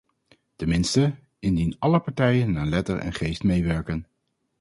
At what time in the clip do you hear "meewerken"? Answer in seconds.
3.43-4.05